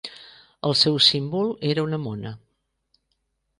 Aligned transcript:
El 0.69 0.73
seu 0.79 0.97
símbol 1.09 1.53
era 1.73 1.85
una 1.89 2.01
mona. 2.09 2.35